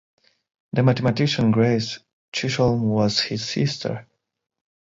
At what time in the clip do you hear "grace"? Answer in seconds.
1.51-1.99